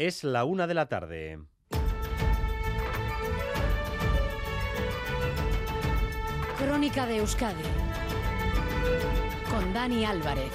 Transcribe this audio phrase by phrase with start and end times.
[0.00, 1.40] Es la una de la tarde.
[6.56, 7.62] Crónica de Euskadi
[9.50, 10.50] con Dani Álvarez.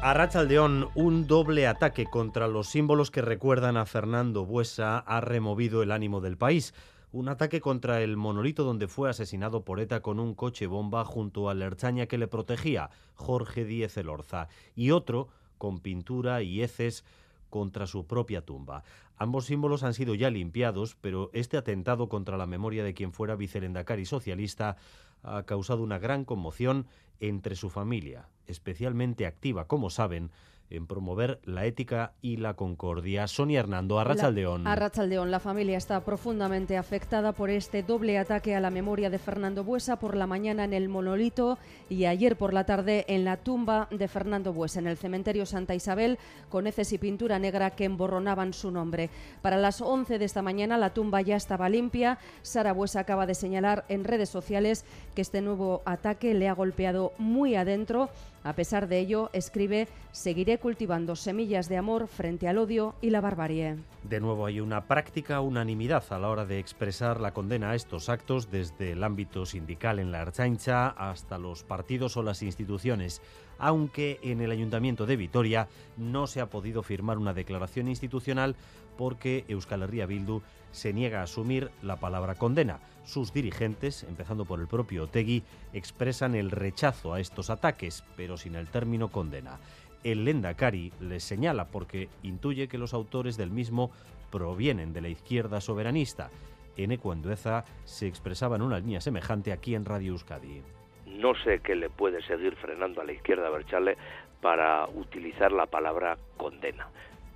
[0.00, 5.82] A Rachaldeón, un doble ataque contra los símbolos que recuerdan a Fernando Buesa ha removido
[5.82, 6.72] el ánimo del país.
[7.12, 11.50] Un ataque contra el monolito donde fue asesinado por ETA con un coche bomba junto
[11.50, 15.28] al erchaña que le protegía, Jorge Díez Elorza, y otro
[15.58, 17.04] con pintura y heces
[17.50, 18.84] contra su propia tumba.
[19.16, 23.36] Ambos símbolos han sido ya limpiados, pero este atentado contra la memoria de quien fuera
[23.36, 24.76] vicerendacari socialista
[25.22, 26.86] ha causado una gran conmoción
[27.20, 30.30] entre su familia, especialmente activa, como saben,
[30.70, 33.26] en promover la ética y la concordia.
[33.26, 34.64] Sonia Hernando, Arrachaldeón.
[34.64, 39.18] La, Arrachaldeón, la familia está profundamente afectada por este doble ataque a la memoria de
[39.18, 41.58] Fernando Buesa por la mañana en el monolito
[41.88, 45.74] y ayer por la tarde en la tumba de Fernando Buesa en el cementerio Santa
[45.74, 46.18] Isabel
[46.48, 49.10] con heces y pintura negra que emborronaban su nombre.
[49.42, 52.18] Para las 11 de esta mañana la tumba ya estaba limpia.
[52.42, 57.12] Sara Buesa acaba de señalar en redes sociales que este nuevo ataque le ha golpeado
[57.18, 58.10] muy adentro
[58.44, 63.20] a pesar de ello, escribe, seguiré cultivando semillas de amor frente al odio y la
[63.20, 63.76] barbarie.
[64.02, 68.08] De nuevo hay una práctica unanimidad a la hora de expresar la condena a estos
[68.08, 73.22] actos desde el ámbito sindical en la Archancha hasta los partidos o las instituciones,
[73.58, 78.56] aunque en el Ayuntamiento de Vitoria no se ha podido firmar una declaración institucional
[78.96, 80.42] porque Euskal Herria Bildu
[80.72, 82.80] se niega a asumir la palabra condena.
[83.04, 85.42] Sus dirigentes, empezando por el propio Otegui,
[85.72, 89.58] expresan el rechazo a estos ataques, pero sin el término condena.
[90.04, 93.90] El Lendakari les señala porque intuye que los autores del mismo
[94.30, 96.30] provienen de la izquierda soberanista.
[96.76, 100.62] En Ecuandueza se expresaba en una línea semejante aquí en Radio Euskadi.
[101.06, 103.96] No sé qué le puede seguir frenando a la izquierda Berchale
[104.40, 106.88] para utilizar la palabra condena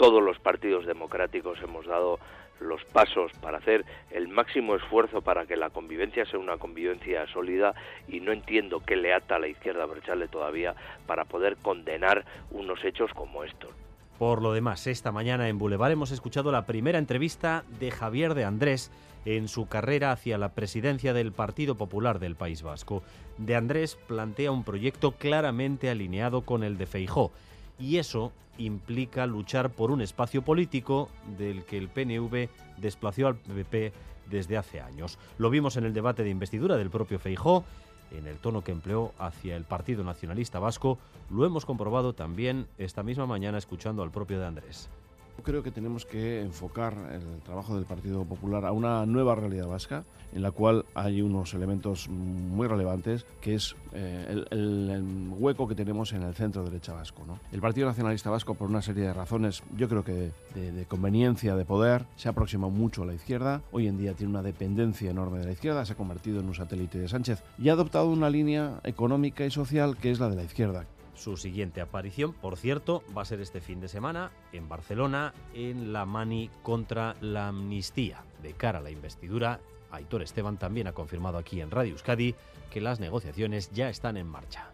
[0.00, 2.18] todos los partidos democráticos hemos dado
[2.60, 7.74] los pasos para hacer el máximo esfuerzo para que la convivencia sea una convivencia sólida
[8.08, 10.74] y no entiendo qué le ata a la izquierda Berchale todavía
[11.06, 13.70] para poder condenar unos hechos como estos.
[14.18, 18.44] Por lo demás, esta mañana en Boulevard hemos escuchado la primera entrevista de Javier de
[18.44, 18.92] Andrés
[19.24, 23.02] en su carrera hacia la presidencia del Partido Popular del País Vasco.
[23.38, 27.32] De Andrés plantea un proyecto claramente alineado con el de Feijó
[27.80, 31.08] y eso implica luchar por un espacio político
[31.38, 33.92] del que el PNV desplació al PP
[34.30, 35.18] desde hace años.
[35.38, 37.64] Lo vimos en el debate de investidura del propio Feijó,
[38.10, 40.98] en el tono que empleó hacia el Partido Nacionalista Vasco,
[41.30, 44.90] lo hemos comprobado también esta misma mañana escuchando al propio de Andrés.
[45.42, 50.04] Creo que tenemos que enfocar el trabajo del Partido Popular a una nueva realidad vasca,
[50.32, 56.12] en la cual hay unos elementos muy relevantes, que es eh, el, hueco que tenemos
[56.12, 57.22] en el centro derecha vasco.
[57.26, 57.38] ¿no?
[57.52, 61.64] El Partido Nacionalista Vasco, por una serie de razones, yo creo que de, conveniencia de
[61.64, 63.62] poder, se ha aproximado mucho a la izquierda.
[63.72, 66.54] Hoy en día tiene una dependencia enorme de la izquierda, se ha convertido en un
[66.54, 70.36] satélite de Sánchez y ha adoptado una línea económica y social que es la de
[70.36, 70.86] la izquierda.
[71.20, 75.92] Su siguiente aparición, por cierto, va a ser este fin de semana en Barcelona en
[75.92, 78.24] la Mani contra la amnistía.
[78.42, 79.60] De cara a la investidura,
[79.90, 82.34] Aitor Esteban también ha confirmado aquí en Radio Euskadi
[82.70, 84.72] que las negociaciones ya están en marcha.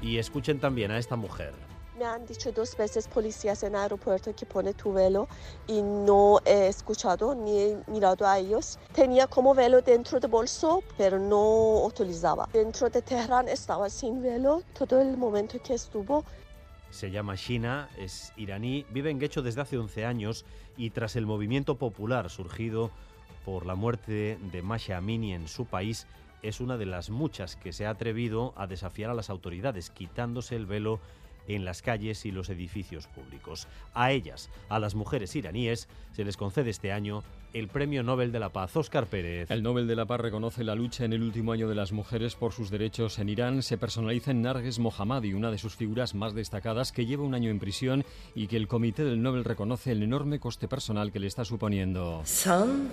[0.00, 1.52] Y escuchen también a esta mujer.
[1.98, 5.26] Me han dicho dos veces policías en el aeropuerto que pone tu velo
[5.66, 8.78] y no he escuchado ni he mirado a ellos.
[8.94, 12.48] Tenía como velo dentro del bolso, pero no utilizaba.
[12.52, 16.24] Dentro de Teherán estaba sin velo todo el momento que estuvo.
[16.90, 20.44] Se llama Shina, es iraní, vive en Guecho desde hace 11 años
[20.76, 22.92] y tras el movimiento popular surgido
[23.44, 26.06] por la muerte de Masha Amini en su país,
[26.42, 30.54] es una de las muchas que se ha atrevido a desafiar a las autoridades, quitándose
[30.54, 31.00] el velo
[31.48, 33.66] en las calles y los edificios públicos.
[33.94, 38.40] A ellas, a las mujeres iraníes, se les concede este año el Premio Nobel de
[38.40, 38.76] la Paz.
[38.76, 39.50] Oscar Pérez.
[39.50, 42.34] El Nobel de la Paz reconoce la lucha en el último año de las mujeres
[42.34, 43.62] por sus derechos en Irán.
[43.62, 47.50] Se personaliza en Narges Mohammadi, una de sus figuras más destacadas, que lleva un año
[47.50, 48.04] en prisión
[48.34, 52.20] y que el Comité del Nobel reconoce el enorme coste personal que le está suponiendo.
[52.24, 52.90] San,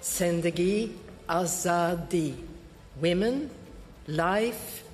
[0.00, 0.92] Sendegi,
[1.26, 2.34] Azadi.
[3.00, 3.48] Women,
[4.08, 4.87] Life,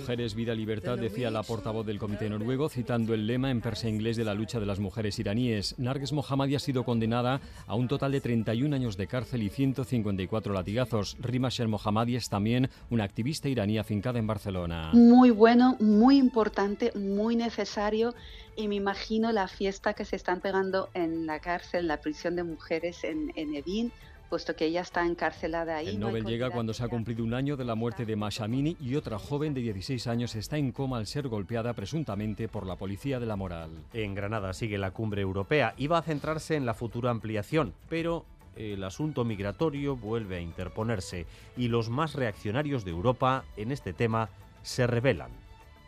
[0.00, 4.16] Mujeres, vida, libertad, decía la portavoz del comité noruego, citando el lema en persa inglés
[4.16, 5.78] de la lucha de las mujeres iraníes.
[5.78, 10.52] Narges Mohammadi ha sido condenada a un total de 31 años de cárcel y 154
[10.52, 11.16] latigazos.
[11.20, 14.90] Rima Sher Mohammadi es también una activista iraní afincada en Barcelona.
[14.92, 18.14] Muy bueno, muy importante, muy necesario
[18.56, 22.36] y me imagino la fiesta que se están pegando en la cárcel, en la prisión
[22.36, 23.92] de mujeres en, en Evin
[24.34, 25.90] puesto que ella está encarcelada ahí.
[25.90, 28.96] El Nobel llega cuando se ha cumplido un año de la muerte de Mashamini y
[28.96, 33.20] otra joven de 16 años está en coma al ser golpeada presuntamente por la policía
[33.20, 33.70] de la moral.
[33.92, 38.24] En Granada sigue la cumbre europea y va a centrarse en la futura ampliación, pero
[38.56, 41.26] el asunto migratorio vuelve a interponerse
[41.56, 44.30] y los más reaccionarios de Europa en este tema
[44.64, 45.43] se rebelan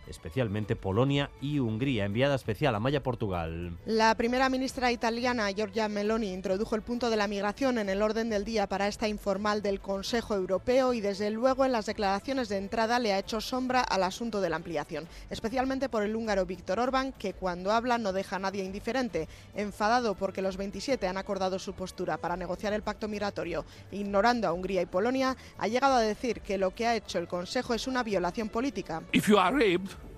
[0.06, 2.04] especialmente Polonia y Hungría.
[2.04, 3.76] Enviada especial a Maya, Portugal.
[3.84, 8.30] La primera ministra italiana, Giorgia Meloni, introdujo el punto de la migración en el orden
[8.30, 12.58] del día para esta informal del Consejo Europeo y desde luego en las declaraciones de
[12.58, 16.80] entrada le ha hecho sombra al asunto de la ampliación, especialmente por el húngaro Víctor
[16.80, 19.28] Orbán, que cuando habla no deja a nadie indiferente.
[19.54, 24.52] Enfadado porque los 27 han acordado su postura para negociar el pacto migratorio, ignorando a
[24.52, 27.86] Hungría y Polonia, ha llegado a decir que lo que ha hecho el Consejo es
[27.86, 29.02] una violación política.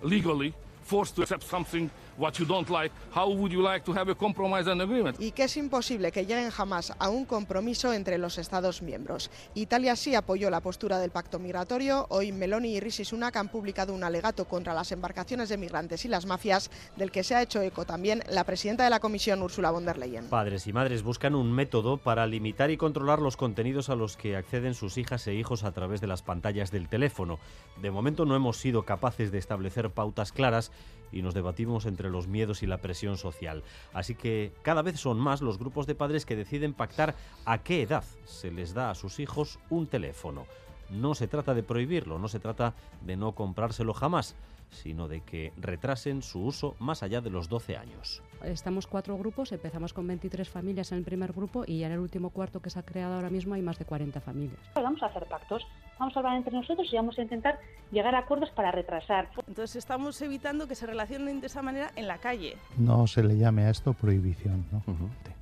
[0.03, 4.11] Legally forced to accept something what you don't like, how would you like to have
[4.11, 5.19] a compromise and agreement?
[5.21, 9.31] Y que es imposible que lleguen jamás a un compromiso entre los Estados miembros.
[9.55, 12.07] Italia sí apoyó la postura del pacto migratorio.
[12.11, 16.09] Hoy Meloni y Rishi Sunak han publicado un alegato contra las embarcaciones de migrantes y
[16.09, 19.71] las mafias, del que se ha hecho eco también la presidenta de la Comisión, Ursula
[19.71, 20.29] von der Leyen.
[20.29, 24.37] Padres y madres buscan un método para limitar y controlar los contenidos a los que
[24.37, 27.39] acceden sus hijas e hijos a través de las pantallas del teléfono.
[27.81, 30.73] De momento no hemos sido capaces de establecer pautas claras
[31.13, 33.63] y nos debatimos entre los miedos y la presión social.
[33.93, 37.15] Así que cada vez son más los grupos de padres que deciden pactar
[37.45, 40.47] a qué edad se les da a sus hijos un teléfono.
[40.91, 44.37] No se trata de prohibirlo, no se trata de no comprárselo jamás,
[44.71, 48.23] sino de que retrasen su uso más allá de los 12 años.
[48.45, 52.31] Estamos cuatro grupos, empezamos con 23 familias en el primer grupo y en el último
[52.31, 54.59] cuarto que se ha creado ahora mismo hay más de 40 familias.
[54.75, 55.67] Vamos a hacer pactos,
[55.99, 57.59] vamos a hablar entre nosotros y vamos a intentar
[57.91, 59.29] llegar a acuerdos para retrasar.
[59.49, 62.57] Entonces estamos evitando que se relacionen de esa manera en la calle.
[62.77, 64.83] No se le llame a esto prohibición, ¿no?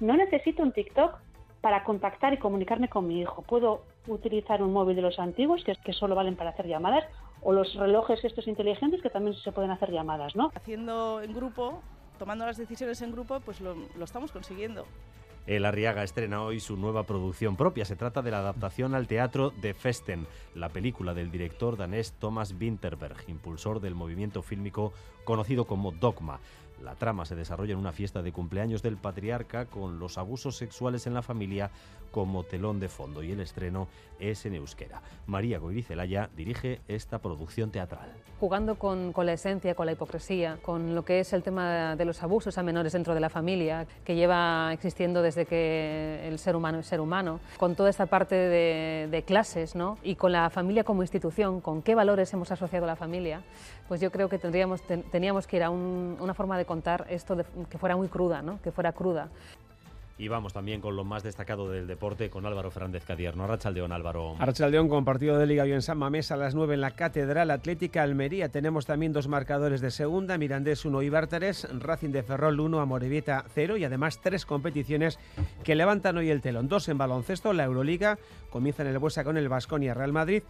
[0.01, 1.19] No necesito un TikTok
[1.67, 3.43] para contactar y comunicarme con mi hijo.
[3.43, 7.03] Puedo utilizar un móvil de los antiguos, que, que solo valen para hacer llamadas,
[7.43, 10.53] o los relojes estos inteligentes que también se pueden hacer llamadas, ¿no?
[10.55, 11.83] Haciendo en grupo,
[12.21, 14.87] tomando las decisiones en grupo, pues lo, lo estamos consiguiendo.
[15.49, 17.85] El Arriaga estrena hoy su nueva producción propia.
[17.85, 22.53] Se trata de la adaptación al teatro de Festen, la película del director danés Thomas
[22.53, 24.93] Winterberg, impulsor del movimiento fílmico
[25.25, 26.39] conocido como Dogma.
[26.82, 31.06] La trama se desarrolla en una fiesta de cumpleaños del patriarca con los abusos sexuales
[31.06, 31.70] en la familia
[32.11, 33.88] como telón de fondo y el estreno
[34.19, 35.02] es en euskera.
[35.26, 38.11] María Goirizelaya dirige esta producción teatral.
[38.40, 42.23] Jugando con, la esencia, con la hipocresía, con lo que es el tema de los
[42.23, 46.81] abusos a menores dentro de la familia, que lleva existiendo desde que el ser humano
[46.81, 49.99] es ser humano, con toda esta parte de, clases ¿no?
[50.02, 53.43] y con la familia como institución, con qué valores hemos asociado a la familia,
[53.88, 57.07] pues yo creo que tendríamos, ten, teníamos que ir a un, una forma de contar
[57.09, 58.61] esto de, que fuera muy cruda, ¿no?
[58.63, 59.29] que fuera cruda.
[60.19, 63.45] Y vamos también con lo más destacado del deporte con Álvaro Fernández Cadierno.
[63.45, 64.35] Arrachaldeón, Álvaro.
[64.39, 68.03] Arrachaldeón con partido de Liga en San Mamés a las 9 en la Catedral Atlética
[68.03, 68.49] Almería.
[68.49, 73.45] Tenemos también dos marcadores de segunda, Mirandés 1 y Bártares, Racing de Ferrol 1, Amorebieta
[73.55, 75.19] 0 y además tres competiciones
[75.65, 76.69] que levantan hoy el telón.
[76.69, 80.43] Dos en baloncesto, la Euroliga comienza en el Buesa con el Vasconia Real Madrid.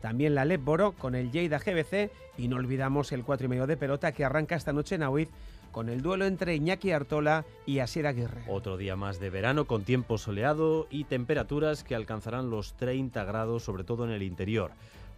[0.00, 3.68] También la Lep Boro con el Lleida GBC y no olvidamos el 4 y medio
[3.68, 5.28] de pelota que arranca esta noche en Ahuiz
[5.72, 8.44] con el duelo entre Iñaki Artola y Asier Aguirre.
[8.46, 13.64] Otro día más de verano con tiempo soleado y temperaturas que alcanzarán los 30 grados,
[13.64, 14.70] sobre todo en el interior.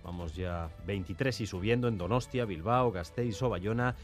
[0.04, 3.94] Vamos ya 23 y subiendo en Donostia, Bilbao, Gasteiz o Bayona.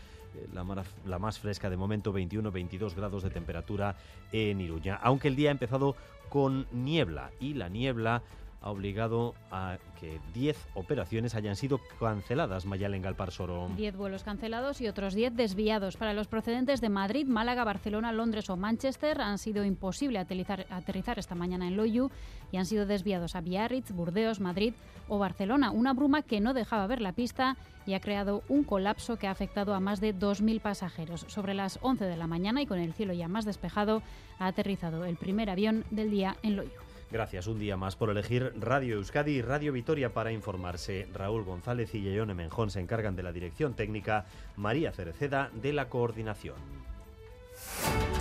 [0.53, 0.65] La,
[1.07, 3.97] la, más fresca de momento 21-22 grados de temperatura
[4.31, 5.97] en Iruña, aunque el día ha empezado
[6.29, 8.23] con niebla y la niebla
[8.62, 13.71] ha obligado a que 10 operaciones hayan sido canceladas, Mayalen Galparsoro.
[13.76, 15.97] 10 vuelos cancelados y otros 10 desviados.
[15.97, 21.19] Para los procedentes de Madrid, Málaga, Barcelona, Londres o Manchester han sido imposible aterrizar, aterrizar
[21.19, 22.11] esta mañana en Loyu
[22.52, 24.75] y han sido desviados a Biarritz, Burdeos, Madrid
[25.09, 25.71] o Barcelona.
[25.71, 29.31] Una bruma que no dejaba ver la pista y ha creado un colapso que ha
[29.31, 31.25] afectado a más de 2.000 pasajeros.
[31.29, 34.02] Sobre las 11 de la mañana y con el cielo ya más despejado,
[34.38, 36.90] ha aterrizado el primer avión del día en Loyu.
[37.11, 41.09] Gracias un día más por elegir Radio Euskadi y Radio Vitoria para informarse.
[41.12, 44.26] Raúl González y Yeyone Menjón se encargan de la dirección técnica,
[44.57, 46.57] María Cereceda de la coordinación.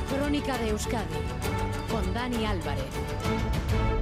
[0.10, 1.06] Crónica de Euskadi
[1.92, 3.99] con Dani Álvarez.